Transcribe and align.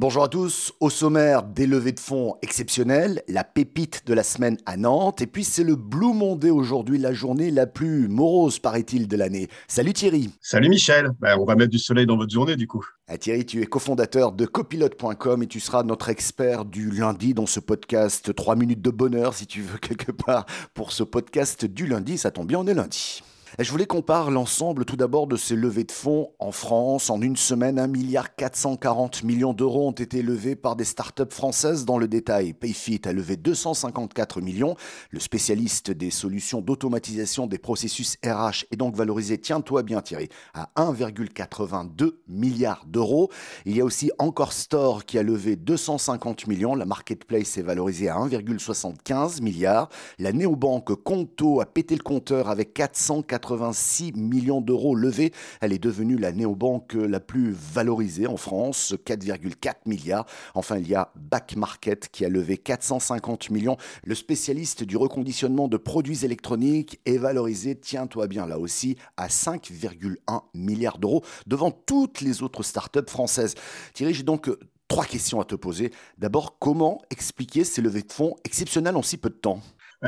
Bonjour 0.00 0.22
à 0.22 0.28
tous. 0.28 0.72
Au 0.78 0.90
sommaire, 0.90 1.42
des 1.42 1.66
levées 1.66 1.90
de 1.90 1.98
fonds 1.98 2.36
exceptionnelles, 2.40 3.20
la 3.26 3.42
pépite 3.42 4.06
de 4.06 4.14
la 4.14 4.22
semaine 4.22 4.56
à 4.64 4.76
Nantes, 4.76 5.22
et 5.22 5.26
puis 5.26 5.42
c'est 5.42 5.64
le 5.64 5.74
Blue 5.74 6.14
Monday 6.14 6.50
aujourd'hui, 6.50 6.98
la 6.98 7.12
journée 7.12 7.50
la 7.50 7.66
plus 7.66 8.06
morose, 8.06 8.60
paraît-il, 8.60 9.08
de 9.08 9.16
l'année. 9.16 9.48
Salut 9.66 9.92
Thierry. 9.92 10.30
Salut 10.40 10.68
Michel. 10.68 11.10
Ben, 11.18 11.36
on 11.40 11.44
va 11.44 11.56
mettre 11.56 11.72
du 11.72 11.80
soleil 11.80 12.06
dans 12.06 12.16
votre 12.16 12.32
journée 12.32 12.54
du 12.54 12.68
coup. 12.68 12.86
Ah, 13.08 13.18
Thierry, 13.18 13.44
tu 13.44 13.60
es 13.60 13.66
cofondateur 13.66 14.30
de 14.30 14.46
copilote.com 14.46 15.42
et 15.42 15.48
tu 15.48 15.58
seras 15.58 15.82
notre 15.82 16.10
expert 16.10 16.64
du 16.64 16.92
lundi 16.92 17.34
dans 17.34 17.46
ce 17.46 17.58
podcast 17.58 18.32
3 18.32 18.54
minutes 18.54 18.82
de 18.82 18.90
bonheur, 18.90 19.34
si 19.34 19.48
tu 19.48 19.62
veux, 19.62 19.78
quelque 19.82 20.12
part, 20.12 20.46
pour 20.74 20.92
ce 20.92 21.02
podcast 21.02 21.64
du 21.64 21.88
lundi. 21.88 22.18
Ça 22.18 22.30
tombe 22.30 22.46
bien, 22.46 22.60
on 22.60 22.66
est 22.68 22.74
lundi. 22.74 23.24
Je 23.58 23.70
voulais 23.70 23.86
qu'on 23.86 24.02
parle 24.02 24.36
ensemble 24.36 24.84
tout 24.84 24.96
d'abord 24.96 25.26
de 25.26 25.36
ces 25.36 25.56
levées 25.56 25.84
de 25.84 25.92
fonds 25.92 26.30
en 26.38 26.52
France. 26.52 27.08
En 27.08 27.20
une 27.22 27.36
semaine, 27.36 27.78
1 27.78 27.86
milliard 27.86 28.36
440 28.36 29.24
d'euros 29.54 29.88
ont 29.88 29.92
été 29.92 30.22
levés 30.22 30.54
par 30.54 30.76
des 30.76 30.84
startups 30.84 31.30
françaises 31.30 31.84
dans 31.84 31.98
le 31.98 32.08
détail. 32.08 32.52
Payfit 32.52 33.00
a 33.04 33.12
levé 33.12 33.36
254 33.36 34.42
millions. 34.42 34.76
Le 35.10 35.18
spécialiste 35.18 35.90
des 35.90 36.10
solutions 36.10 36.60
d'automatisation 36.60 37.46
des 37.46 37.58
processus 37.58 38.16
RH 38.24 38.66
est 38.70 38.76
donc 38.76 38.94
valorisé, 38.94 39.38
tiens-toi 39.38 39.82
bien 39.82 40.02
Thierry, 40.02 40.28
à 40.52 40.70
1,82 40.76 42.12
milliard 42.28 42.84
d'euros. 42.86 43.30
Il 43.64 43.76
y 43.76 43.80
a 43.80 43.84
aussi 43.84 44.10
Encore 44.18 44.52
Store 44.52 45.04
qui 45.06 45.18
a 45.18 45.22
levé 45.22 45.56
250 45.56 46.46
millions. 46.46 46.74
La 46.74 46.84
marketplace 46.84 47.56
est 47.56 47.62
valorisée 47.62 48.08
à 48.08 48.16
1,75 48.16 49.42
milliard. 49.42 49.88
La 50.18 50.32
néobanque 50.32 50.94
Conto 51.02 51.60
a 51.60 51.66
pété 51.66 51.96
le 51.96 52.02
compteur 52.02 52.50
avec 52.50 52.74
480 52.74 53.37
86 53.38 54.12
millions 54.14 54.60
d'euros 54.60 54.94
levés. 54.94 55.32
Elle 55.60 55.72
est 55.72 55.78
devenue 55.78 56.18
la 56.18 56.32
néobanque 56.32 56.94
la 56.94 57.20
plus 57.20 57.52
valorisée 57.52 58.26
en 58.26 58.36
France, 58.36 58.94
4,4 59.06 59.74
milliards. 59.86 60.26
Enfin, 60.54 60.78
il 60.78 60.88
y 60.88 60.94
a 60.94 61.12
Back 61.14 61.56
Market 61.56 62.08
qui 62.10 62.24
a 62.24 62.28
levé 62.28 62.56
450 62.56 63.50
millions. 63.50 63.76
Le 64.04 64.14
spécialiste 64.14 64.82
du 64.82 64.96
reconditionnement 64.96 65.68
de 65.68 65.76
produits 65.76 66.24
électroniques 66.24 67.00
est 67.06 67.18
valorisé, 67.18 67.76
tiens-toi 67.76 68.26
bien 68.26 68.46
là 68.46 68.58
aussi, 68.58 68.96
à 69.16 69.28
5,1 69.28 70.16
milliards 70.54 70.98
d'euros 70.98 71.22
devant 71.46 71.70
toutes 71.70 72.20
les 72.20 72.42
autres 72.42 72.62
startups 72.62 73.08
françaises. 73.08 73.54
Thierry, 73.94 74.14
j'ai 74.14 74.24
donc 74.24 74.50
trois 74.88 75.04
questions 75.04 75.40
à 75.40 75.44
te 75.44 75.54
poser. 75.54 75.92
D'abord, 76.16 76.58
comment 76.58 77.00
expliquer 77.10 77.64
ces 77.64 77.82
levées 77.82 78.02
de 78.02 78.12
fonds 78.12 78.36
exceptionnelles 78.44 78.96
en 78.96 79.02
si 79.02 79.16
peu 79.16 79.30
de 79.30 79.34
temps? 79.34 79.62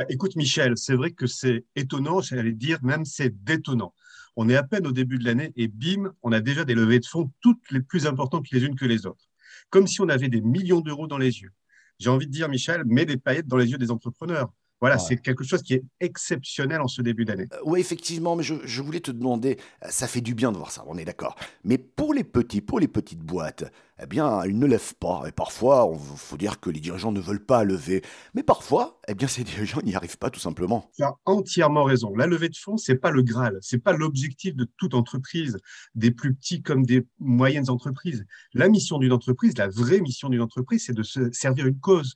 Écoute, 0.09 0.35
Michel, 0.35 0.77
c'est 0.77 0.95
vrai 0.95 1.11
que 1.11 1.27
c'est 1.27 1.65
étonnant, 1.75 2.21
j'allais 2.21 2.53
dire 2.53 2.79
même 2.83 3.05
c'est 3.05 3.43
détonnant. 3.43 3.93
On 4.35 4.47
est 4.47 4.55
à 4.55 4.63
peine 4.63 4.87
au 4.87 4.91
début 4.91 5.19
de 5.19 5.25
l'année 5.25 5.51
et 5.57 5.67
bim, 5.67 6.13
on 6.23 6.31
a 6.31 6.39
déjà 6.39 6.63
des 6.63 6.73
levées 6.73 6.99
de 6.99 7.05
fonds 7.05 7.31
toutes 7.41 7.69
les 7.71 7.81
plus 7.81 8.07
importantes 8.07 8.49
les 8.51 8.63
unes 8.63 8.75
que 8.75 8.85
les 8.85 9.05
autres. 9.05 9.29
Comme 9.69 9.87
si 9.87 10.01
on 10.01 10.09
avait 10.09 10.29
des 10.29 10.41
millions 10.41 10.81
d'euros 10.81 11.07
dans 11.07 11.17
les 11.17 11.41
yeux. 11.41 11.51
J'ai 11.99 12.09
envie 12.09 12.27
de 12.27 12.31
dire, 12.31 12.49
Michel, 12.49 12.83
mets 12.85 13.05
des 13.05 13.17
paillettes 13.17 13.47
dans 13.47 13.57
les 13.57 13.69
yeux 13.69 13.77
des 13.77 13.91
entrepreneurs. 13.91 14.51
Voilà, 14.79 14.97
c'est 14.97 15.17
quelque 15.17 15.43
chose 15.43 15.61
qui 15.61 15.75
est 15.75 15.83
exceptionnel 15.99 16.81
en 16.81 16.87
ce 16.87 17.03
début 17.03 17.23
d'année. 17.23 17.47
Euh, 17.53 17.57
oui, 17.65 17.79
effectivement, 17.79 18.35
mais 18.35 18.41
je, 18.41 18.55
je, 18.63 18.81
voulais 18.81 18.99
te 18.99 19.11
demander, 19.11 19.59
ça 19.87 20.07
fait 20.07 20.21
du 20.21 20.33
bien 20.33 20.51
de 20.51 20.57
voir 20.57 20.71
ça, 20.71 20.83
on 20.87 20.97
est 20.97 21.05
d'accord. 21.05 21.35
Mais 21.63 21.77
pour 21.77 22.15
les 22.15 22.23
petits, 22.23 22.61
pour 22.61 22.79
les 22.79 22.87
petites 22.87 23.19
boîtes, 23.19 23.71
eh 24.01 24.07
bien, 24.07 24.43
ils 24.45 24.57
ne 24.57 24.65
lèvent 24.65 24.95
pas. 24.95 25.23
Et 25.27 25.31
parfois, 25.31 25.89
il 25.93 26.17
faut 26.17 26.37
dire 26.37 26.59
que 26.59 26.69
les 26.69 26.79
dirigeants 26.79 27.11
ne 27.11 27.19
veulent 27.19 27.45
pas 27.45 27.63
lever. 27.63 28.01
Mais 28.33 28.43
parfois, 28.43 28.99
eh 29.07 29.13
bien, 29.13 29.27
ces 29.27 29.43
dirigeants 29.43 29.81
n'y 29.83 29.95
arrivent 29.95 30.17
pas 30.17 30.29
tout 30.29 30.39
simplement. 30.39 30.89
Tu 30.95 31.03
as 31.03 31.13
entièrement 31.25 31.83
raison. 31.83 32.15
La 32.15 32.27
levée 32.27 32.49
de 32.49 32.57
fonds, 32.57 32.77
c'est 32.77 32.95
pas 32.95 33.11
le 33.11 33.21
Graal. 33.21 33.57
C'est 33.61 33.77
pas 33.77 33.93
l'objectif 33.93 34.55
de 34.55 34.67
toute 34.77 34.93
entreprise, 34.93 35.57
des 35.95 36.11
plus 36.11 36.33
petits 36.33 36.61
comme 36.61 36.85
des 36.85 37.05
moyennes 37.19 37.69
entreprises. 37.69 38.25
La 38.53 38.69
mission 38.69 38.97
d'une 38.97 39.13
entreprise, 39.13 39.57
la 39.57 39.67
vraie 39.67 40.01
mission 40.01 40.29
d'une 40.29 40.41
entreprise, 40.41 40.85
c'est 40.85 40.93
de 40.93 41.03
se 41.03 41.31
servir 41.31 41.67
une 41.67 41.79
cause, 41.79 42.13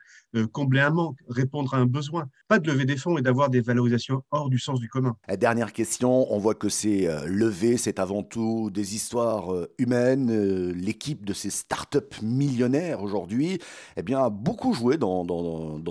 combler 0.51 0.81
un 0.81 0.89
manque, 0.89 1.17
répondre 1.29 1.73
à 1.73 1.77
un 1.77 1.85
besoin. 1.85 2.27
Pas 2.47 2.59
de 2.59 2.69
lever 2.69 2.85
des 2.85 2.97
fonds 2.97 3.17
et 3.17 3.21
d'avoir 3.21 3.49
des 3.49 3.61
valorisations 3.61 4.23
hors 4.31 4.49
du 4.49 4.59
sens 4.59 4.79
du 4.79 4.89
commun. 4.89 5.15
La 5.27 5.37
dernière 5.37 5.73
question, 5.73 6.31
on 6.31 6.37
voit 6.37 6.55
que 6.55 6.69
c'est 6.69 7.07
euh, 7.07 7.25
levé, 7.25 7.77
c'est 7.77 7.99
avant 7.99 8.23
tout 8.23 8.69
des 8.69 8.95
histoires 8.95 9.53
euh, 9.53 9.73
humaines. 9.77 10.29
Euh, 10.29 10.73
l'équipe 10.73 11.25
de 11.25 11.33
ces 11.33 11.49
start-up 11.75 12.15
millionnaires 12.21 13.01
aujourd'hui, 13.01 13.59
eh 13.97 14.01
bien, 14.01 14.23
a 14.23 14.29
beaucoup 14.29 14.73
joué 14.73 14.97
dans, 14.97 15.25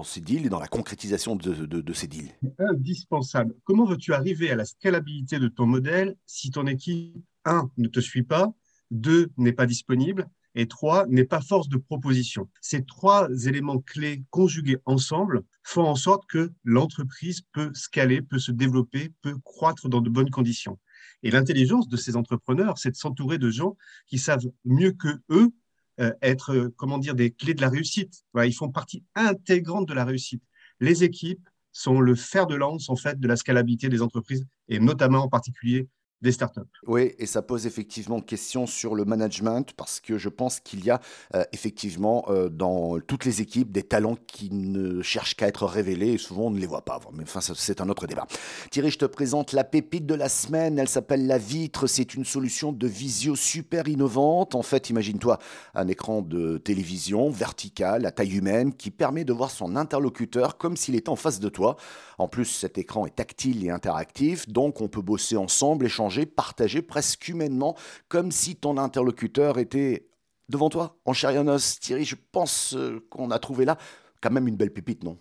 ces 0.02 0.22
deals 0.22 0.46
et 0.46 0.48
dans 0.48 0.58
la 0.58 0.66
concrétisation 0.66 1.36
de, 1.36 1.66
de, 1.66 1.92
ces 1.92 2.06
deals. 2.06 2.30
Indispensable. 2.58 3.54
Comment 3.64 3.84
veux-tu 3.84 4.14
arriver 4.14 4.50
à 4.50 4.56
la 4.56 4.64
scalabilité 4.64 5.38
de 5.38 5.48
ton 5.48 5.66
modèle 5.66 6.16
si 6.24 6.50
ton 6.50 6.66
équipe, 6.66 7.14
un, 7.44 7.70
ne 7.76 7.88
te 7.88 8.00
suit 8.00 8.22
pas, 8.22 8.50
deux, 8.90 9.30
n'est 9.36 9.52
pas 9.52 9.66
disponible, 9.66 10.26
et 10.54 10.68
trois, 10.68 11.06
n'est 11.08 11.24
pas 11.24 11.42
force 11.42 11.68
de 11.68 11.76
proposition? 11.76 12.48
Ces 12.62 12.84
trois 12.84 13.28
éléments 13.46 13.80
clés 13.80 14.24
conjugués 14.30 14.78
ensemble 14.86 15.42
font 15.64 15.84
en 15.84 15.96
sorte 15.96 16.24
que 16.26 16.50
l'entreprise 16.64 17.42
peut 17.52 17.70
scaler, 17.74 18.22
peut 18.22 18.38
se 18.38 18.52
développer, 18.52 19.12
peut 19.20 19.36
croître 19.44 19.90
dans 19.90 20.00
de 20.00 20.08
bonnes 20.08 20.30
conditions. 20.30 20.78
Et 21.22 21.30
l'intelligence 21.30 21.88
de 21.88 21.96
ces 21.96 22.16
entrepreneurs, 22.16 22.78
c'est 22.78 22.90
de 22.90 22.96
s'entourer 22.96 23.36
de 23.36 23.50
gens 23.50 23.76
qui 24.06 24.18
savent 24.18 24.50
mieux 24.64 24.92
que 24.92 25.08
eux 25.30 25.52
être, 25.98 26.52
euh, 26.52 26.74
comment 26.76 26.98
dire, 26.98 27.14
des 27.14 27.30
clés 27.30 27.54
de 27.54 27.60
la 27.60 27.68
réussite. 27.68 28.24
ils 28.36 28.54
font 28.54 28.70
partie 28.70 29.04
intégrante 29.14 29.88
de 29.88 29.94
la 29.94 30.04
réussite. 30.04 30.42
Les 30.80 31.04
équipes 31.04 31.48
sont 31.72 32.00
le 32.00 32.14
fer 32.14 32.46
de 32.46 32.54
lance, 32.54 32.88
en 32.88 32.96
fait, 32.96 33.18
de 33.18 33.28
la 33.28 33.36
scalabilité 33.36 33.88
des 33.88 34.02
entreprises 34.02 34.46
et 34.68 34.78
notamment 34.78 35.24
en 35.24 35.28
particulier 35.28 35.88
des 36.24 36.32
startups. 36.32 36.60
Oui, 36.86 37.12
et 37.18 37.26
ça 37.26 37.42
pose 37.42 37.66
effectivement 37.66 38.20
question 38.20 38.66
sur 38.66 38.94
le 38.94 39.04
management 39.04 39.74
parce 39.76 40.00
que 40.00 40.16
je 40.16 40.30
pense 40.30 40.58
qu'il 40.58 40.84
y 40.84 40.90
a 40.90 41.00
euh, 41.34 41.44
effectivement 41.52 42.24
euh, 42.28 42.48
dans 42.48 42.98
toutes 42.98 43.26
les 43.26 43.42
équipes 43.42 43.70
des 43.70 43.82
talents 43.82 44.16
qui 44.26 44.50
ne 44.50 45.02
cherchent 45.02 45.36
qu'à 45.36 45.46
être 45.46 45.66
révélés 45.66 46.12
et 46.12 46.18
souvent 46.18 46.46
on 46.46 46.50
ne 46.50 46.58
les 46.58 46.66
voit 46.66 46.84
pas. 46.84 46.98
Mais 47.12 47.24
enfin, 47.24 47.40
c'est 47.40 47.80
un 47.82 47.88
autre 47.90 48.06
débat. 48.06 48.26
Thierry, 48.70 48.90
je 48.90 48.98
te 48.98 49.04
présente 49.04 49.52
la 49.52 49.64
pépite 49.64 50.06
de 50.06 50.14
la 50.14 50.30
semaine. 50.30 50.78
Elle 50.78 50.88
s'appelle 50.88 51.26
La 51.26 51.36
Vitre. 51.36 51.86
C'est 51.86 52.14
une 52.14 52.24
solution 52.24 52.72
de 52.72 52.86
visio 52.86 53.36
super 53.36 53.86
innovante. 53.86 54.54
En 54.54 54.62
fait, 54.62 54.88
imagine-toi 54.88 55.38
un 55.74 55.88
écran 55.88 56.22
de 56.22 56.56
télévision 56.56 57.28
vertical 57.28 58.06
à 58.06 58.10
taille 58.10 58.34
humaine 58.38 58.72
qui 58.72 58.90
permet 58.90 59.24
de 59.24 59.32
voir 59.34 59.50
son 59.50 59.76
interlocuteur 59.76 60.56
comme 60.56 60.78
s'il 60.78 60.94
était 60.94 61.10
en 61.10 61.16
face 61.16 61.38
de 61.38 61.50
toi. 61.50 61.76
En 62.16 62.28
plus, 62.28 62.46
cet 62.46 62.78
écran 62.78 63.06
est 63.06 63.16
tactile 63.16 63.66
et 63.66 63.70
interactif, 63.70 64.48
donc 64.48 64.80
on 64.80 64.88
peut 64.88 65.02
bosser 65.02 65.36
ensemble, 65.36 65.84
échanger 65.84 66.13
partager 66.26 66.82
presque 66.82 67.28
humainement, 67.28 67.76
comme 68.08 68.30
si 68.30 68.56
ton 68.56 68.78
interlocuteur 68.78 69.58
était 69.58 70.08
devant 70.48 70.68
toi, 70.68 70.98
en 71.04 71.12
chair 71.12 71.32
Thierry, 71.80 72.04
je 72.04 72.16
pense 72.32 72.74
euh, 72.74 73.04
qu'on 73.10 73.30
a 73.30 73.38
trouvé 73.38 73.64
là 73.64 73.78
quand 74.20 74.30
même 74.30 74.48
une 74.48 74.56
belle 74.56 74.72
pépite, 74.72 75.04
non? 75.04 75.18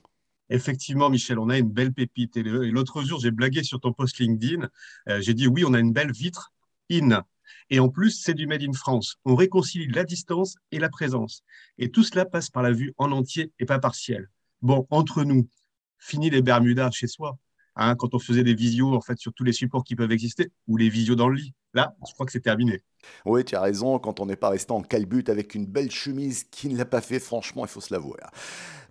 Effectivement, 0.49 1.09
Michel, 1.09 1.39
on 1.39 1.49
a 1.49 1.57
une 1.57 1.69
belle 1.69 1.93
pépite. 1.93 2.37
Et 2.37 2.43
l'autre 2.43 3.01
jour, 3.03 3.19
j'ai 3.19 3.31
blagué 3.31 3.63
sur 3.63 3.79
ton 3.79 3.91
post 3.91 4.19
LinkedIn. 4.19 4.69
Euh, 5.09 5.21
j'ai 5.21 5.33
dit 5.33 5.47
oui, 5.47 5.63
on 5.65 5.73
a 5.73 5.79
une 5.79 5.93
belle 5.93 6.11
vitre 6.11 6.53
in. 6.91 7.23
Et 7.69 7.79
en 7.79 7.89
plus, 7.89 8.11
c'est 8.11 8.33
du 8.33 8.45
Made 8.45 8.63
in 8.63 8.73
France. 8.73 9.15
On 9.25 9.35
réconcilie 9.35 9.87
la 9.87 10.03
distance 10.03 10.55
et 10.71 10.79
la 10.79 10.89
présence. 10.89 11.43
Et 11.77 11.89
tout 11.89 12.03
cela 12.03 12.25
passe 12.25 12.49
par 12.49 12.61
la 12.61 12.71
vue 12.71 12.93
en 12.97 13.11
entier 13.11 13.51
et 13.59 13.65
pas 13.65 13.79
partielle. 13.79 14.29
Bon, 14.61 14.85
entre 14.89 15.23
nous, 15.23 15.49
fini 15.97 16.29
les 16.29 16.41
Bermudas 16.41 16.91
chez 16.91 17.07
soi. 17.07 17.37
Hein, 17.75 17.95
quand 17.95 18.13
on 18.13 18.19
faisait 18.19 18.43
des 18.43 18.53
visios 18.53 18.93
en 18.93 19.01
fait 19.01 19.17
sur 19.17 19.33
tous 19.33 19.43
les 19.43 19.53
supports 19.53 19.83
qui 19.83 19.95
peuvent 19.95 20.11
exister 20.11 20.51
ou 20.67 20.77
les 20.77 20.89
visios 20.89 21.15
dans 21.15 21.27
le 21.27 21.35
lit. 21.35 21.53
Là, 21.73 21.95
je 22.07 22.13
crois 22.13 22.25
que 22.25 22.31
c'est 22.31 22.39
terminé. 22.39 22.81
Oui, 23.25 23.43
tu 23.43 23.55
as 23.55 23.61
raison, 23.61 23.97
quand 23.99 24.19
on 24.19 24.25
n'est 24.27 24.35
pas 24.35 24.49
resté 24.49 24.71
en 24.71 24.81
calbut 24.81 25.23
avec 25.27 25.55
une 25.55 25.65
belle 25.65 25.91
chemise 25.91 26.43
qui 26.45 26.69
ne 26.69 26.77
l'a 26.77 26.85
pas 26.85 27.01
fait, 27.01 27.19
franchement, 27.19 27.65
il 27.65 27.69
faut 27.69 27.81
se 27.81 27.93
l'avouer. 27.93 28.19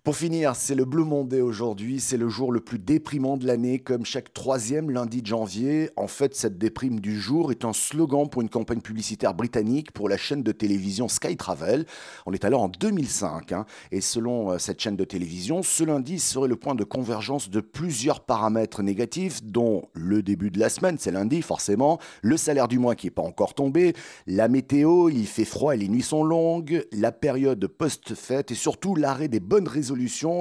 Pour 0.03 0.17
finir, 0.17 0.53
c'est 0.57 0.75
le 0.75 0.83
Blue 0.83 1.05
Monday 1.05 1.39
aujourd'hui, 1.39 2.01
c'est 2.01 2.17
le 2.17 2.27
jour 2.27 2.51
le 2.51 2.59
plus 2.59 2.77
déprimant 2.77 3.37
de 3.37 3.47
l'année, 3.47 3.79
comme 3.79 4.05
chaque 4.05 4.33
troisième 4.33 4.91
lundi 4.91 5.21
de 5.21 5.27
janvier. 5.27 5.91
En 5.95 6.07
fait, 6.07 6.35
cette 6.35 6.57
déprime 6.57 6.99
du 6.99 7.17
jour 7.17 7.51
est 7.51 7.63
un 7.63 7.71
slogan 7.71 8.27
pour 8.29 8.41
une 8.41 8.49
campagne 8.49 8.81
publicitaire 8.81 9.33
britannique 9.33 9.93
pour 9.93 10.09
la 10.09 10.17
chaîne 10.17 10.43
de 10.43 10.51
télévision 10.51 11.07
Sky 11.07 11.37
Travel. 11.37 11.85
On 12.25 12.33
est 12.33 12.43
alors 12.43 12.63
en 12.63 12.67
2005, 12.67 13.53
hein, 13.53 13.65
et 13.93 14.01
selon 14.01 14.51
euh, 14.51 14.57
cette 14.57 14.81
chaîne 14.81 14.97
de 14.97 15.05
télévision, 15.05 15.63
ce 15.63 15.85
lundi 15.85 16.19
serait 16.19 16.49
le 16.49 16.57
point 16.57 16.75
de 16.75 16.83
convergence 16.83 17.49
de 17.49 17.61
plusieurs 17.61 18.25
paramètres 18.25 18.83
négatifs, 18.83 19.41
dont 19.41 19.83
le 19.93 20.21
début 20.21 20.51
de 20.51 20.59
la 20.59 20.67
semaine, 20.67 20.97
c'est 20.99 21.11
lundi 21.11 21.41
forcément, 21.41 21.97
le 22.21 22.35
salaire 22.35 22.67
du 22.67 22.77
mois 22.77 22.95
qui 22.95 23.07
n'est 23.07 23.11
pas 23.11 23.21
encore 23.21 23.53
tombé, 23.53 23.93
la 24.27 24.49
météo, 24.49 25.07
il 25.07 25.27
fait 25.27 25.45
froid 25.45 25.73
et 25.73 25.77
les 25.77 25.87
nuits 25.87 26.01
sont 26.01 26.25
longues, 26.25 26.85
la 26.91 27.13
période 27.13 27.65
post-fête 27.67 28.51
et 28.51 28.55
surtout 28.55 28.95
l'arrêt 28.95 29.29
des 29.29 29.39
bonnes 29.39 29.69
résolutions 29.69 29.92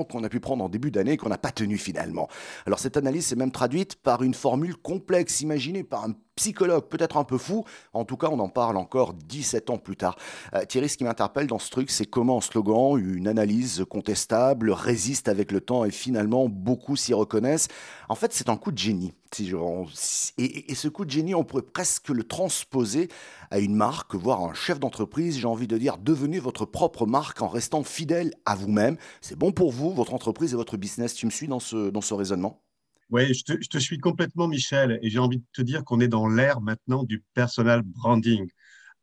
qu'on 0.09 0.25
a 0.25 0.29
pu 0.29 0.41
prendre 0.41 0.65
en 0.65 0.69
début 0.69 0.91
d'année 0.91 1.13
et 1.13 1.17
qu'on 1.17 1.29
n'a 1.29 1.39
pas 1.39 1.53
tenu 1.53 1.79
finalement. 1.79 2.29
Alors 2.67 2.79
cette 2.79 2.97
analyse 2.97 3.33
est 3.33 3.37
même 3.37 3.53
traduite 3.53 3.97
par 3.97 4.23
une 4.23 4.35
formule 4.35 4.77
complexe 4.77 5.41
imaginée 5.41 5.85
par 5.85 6.05
un 6.05 6.15
psychologue, 6.37 6.85
peut-être 6.89 7.17
un 7.17 7.25
peu 7.25 7.39
fou. 7.39 7.65
En 7.93 8.05
tout 8.05 8.17
cas, 8.17 8.29
on 8.31 8.39
en 8.39 8.49
parle 8.49 8.77
encore 8.77 9.15
17 9.15 9.71
ans 9.71 9.79
plus 9.79 9.97
tard. 9.97 10.17
Euh, 10.55 10.65
Thierry, 10.65 10.89
ce 10.89 10.97
qui 10.97 11.05
m'interpelle 11.05 11.47
dans 11.47 11.59
ce 11.59 11.71
truc, 11.71 11.91
c'est 11.91 12.07
comment 12.07 12.39
un 12.39 12.41
slogan, 12.41 12.99
une 12.99 13.29
analyse 13.29 13.85
contestable, 13.89 14.71
résiste 14.71 15.29
avec 15.29 15.53
le 15.53 15.61
temps 15.61 15.85
et 15.85 15.91
finalement 15.91 16.49
beaucoup 16.49 16.97
s'y 16.97 17.15
reconnaissent. 17.15 17.69
En 18.09 18.15
fait, 18.15 18.33
c'est 18.33 18.49
un 18.49 18.57
coup 18.57 18.73
de 18.73 18.79
génie. 18.79 19.13
Et, 20.39 20.75
ce 20.75 20.89
coup 20.89 21.05
de 21.05 21.11
génie, 21.11 21.35
on 21.35 21.45
pourrait 21.45 21.63
presque 21.63 22.11
le 22.11 22.25
transposer 22.25 23.09
à 23.51 23.59
une 23.59 23.75
marque, 23.75 24.15
voire 24.15 24.43
un 24.43 24.53
chef 24.53 24.79
d'entreprise, 24.79 25.39
j'ai 25.39 25.47
envie 25.47 25.67
de 25.67 25.79
dire, 25.79 25.97
devenez 25.99 26.39
votre 26.39 26.67
propre 26.67 27.07
marque 27.07 27.41
en 27.41 27.49
restant 27.49 27.83
fidèle 27.83 28.35
à 28.45 28.55
vous-même. 28.55 28.97
C'est 29.21 29.39
bon 29.39 29.53
pour 29.53 29.73
vous, 29.73 29.93
votre 29.93 30.13
entreprise 30.13 30.53
et 30.53 30.57
votre 30.57 30.77
business. 30.77 31.15
Tu 31.15 31.27
me 31.27 31.31
suis 31.31 31.49
dans 31.49 31.61
ce, 31.61 31.89
dans 31.91 32.03
ce 32.03 32.15
raisonnement? 32.15 32.61
Oui, 33.13 33.35
je 33.35 33.69
te, 33.69 33.79
suis 33.79 33.99
complètement, 33.99 34.49
Michel, 34.49 34.99
et 35.03 35.11
j'ai 35.11 35.19
envie 35.19 35.39
de 35.39 35.45
te 35.53 35.63
dire 35.63 35.85
qu'on 35.85 36.01
est 36.01 36.09
dans 36.09 36.27
l'ère 36.27 36.61
maintenant 36.61 37.05
du 37.05 37.23
personal 37.35 37.83
branding. 37.83 38.49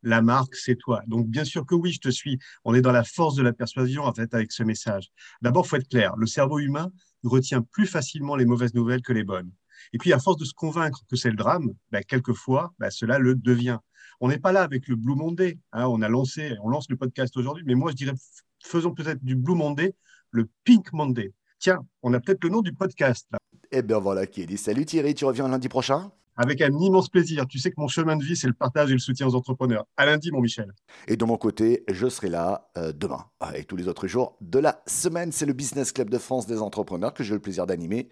La 0.02 0.20
marque, 0.20 0.54
c'est 0.56 0.76
toi. 0.76 1.02
Donc, 1.06 1.28
bien 1.28 1.44
sûr 1.44 1.64
que 1.64 1.74
oui, 1.74 1.92
je 1.92 2.00
te 2.00 2.10
suis. 2.10 2.38
On 2.64 2.74
est 2.74 2.80
dans 2.80 2.92
la 2.92 3.04
force 3.04 3.36
de 3.36 3.42
la 3.42 3.52
persuasion, 3.52 4.02
en 4.04 4.12
fait, 4.12 4.34
avec 4.34 4.50
ce 4.50 4.62
message. 4.62 5.08
D'abord, 5.42 5.66
faut 5.66 5.76
être 5.76 5.88
clair. 5.88 6.16
Le 6.16 6.26
cerveau 6.26 6.58
humain 6.58 6.90
retient 7.22 7.62
plus 7.62 7.86
facilement 7.86 8.36
les 8.36 8.46
mauvaises 8.46 8.74
nouvelles 8.74 9.02
que 9.02 9.12
les 9.12 9.24
bonnes. 9.24 9.52
Et 9.92 9.98
puis, 9.98 10.12
à 10.12 10.18
force 10.18 10.38
de 10.38 10.44
se 10.44 10.54
convaincre 10.54 11.02
que 11.08 11.16
c'est 11.16 11.30
le 11.30 11.36
drame, 11.36 11.70
ben, 11.92 12.02
quelquefois, 12.02 12.74
ben, 12.78 12.90
cela 12.90 13.18
le 13.18 13.36
devient. 13.36 13.78
On 14.20 14.28
n'est 14.28 14.38
pas 14.38 14.52
là 14.52 14.62
avec 14.62 14.88
le 14.88 14.96
Blue 14.96 15.14
Monday. 15.14 15.58
Hein. 15.72 15.86
on 15.86 16.02
a 16.02 16.08
lancé, 16.08 16.56
on 16.62 16.68
lance 16.68 16.86
le 16.90 16.96
podcast 16.96 17.36
aujourd'hui, 17.36 17.64
mais 17.66 17.74
moi, 17.74 17.90
je 17.90 17.96
dirais, 17.96 18.14
faisons 18.62 18.92
peut-être 18.92 19.22
du 19.24 19.36
Blue 19.36 19.54
Monday 19.54 19.94
le 20.32 20.48
Pink 20.64 20.92
Monday. 20.92 21.32
Tiens, 21.58 21.86
on 22.02 22.14
a 22.14 22.20
peut-être 22.20 22.42
le 22.42 22.50
nom 22.50 22.62
du 22.62 22.72
podcast. 22.72 23.26
Là. 23.32 23.38
Eh 23.72 23.82
bien 23.82 23.98
voilà 23.98 24.26
qui 24.26 24.42
est 24.42 24.46
dit. 24.46 24.56
Salut 24.56 24.84
Thierry, 24.84 25.14
tu 25.14 25.24
reviens 25.24 25.46
lundi 25.46 25.68
prochain? 25.68 26.10
Avec 26.36 26.60
un 26.60 26.76
immense 26.78 27.08
plaisir. 27.08 27.46
Tu 27.46 27.58
sais 27.58 27.70
que 27.70 27.78
mon 27.78 27.86
chemin 27.86 28.16
de 28.16 28.24
vie, 28.24 28.34
c'est 28.34 28.46
le 28.46 28.54
partage 28.54 28.90
et 28.90 28.94
le 28.94 28.98
soutien 28.98 29.28
aux 29.28 29.34
entrepreneurs. 29.34 29.84
À 29.96 30.06
lundi, 30.06 30.32
mon 30.32 30.40
Michel. 30.40 30.72
Et 31.06 31.16
de 31.16 31.24
mon 31.24 31.36
côté, 31.36 31.84
je 31.88 32.08
serai 32.08 32.30
là 32.30 32.70
euh, 32.78 32.92
demain 32.92 33.26
et 33.54 33.64
tous 33.64 33.76
les 33.76 33.88
autres 33.88 34.08
jours 34.08 34.36
de 34.40 34.58
la 34.58 34.82
semaine. 34.86 35.32
C'est 35.32 35.46
le 35.46 35.52
Business 35.52 35.92
Club 35.92 36.08
de 36.10 36.18
France 36.18 36.46
des 36.46 36.62
entrepreneurs 36.62 37.14
que 37.14 37.22
j'ai 37.22 37.34
le 37.34 37.40
plaisir 37.40 37.66
d'animer 37.66 38.08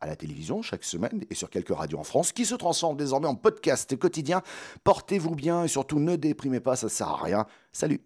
à 0.00 0.06
la 0.06 0.16
télévision 0.16 0.62
chaque 0.62 0.84
semaine 0.84 1.24
et 1.28 1.34
sur 1.34 1.50
quelques 1.50 1.74
radios 1.74 1.98
en 1.98 2.04
France 2.04 2.32
qui 2.32 2.46
se 2.46 2.54
transforment 2.54 2.96
désormais 2.96 3.28
en 3.28 3.34
podcast 3.34 3.96
quotidien. 3.96 4.42
Portez-vous 4.84 5.34
bien 5.34 5.64
et 5.64 5.68
surtout 5.68 5.98
ne 5.98 6.16
déprimez 6.16 6.60
pas, 6.60 6.76
ça 6.76 6.86
ne 6.86 6.90
sert 6.90 7.08
à 7.08 7.22
rien. 7.22 7.46
Salut 7.72 8.02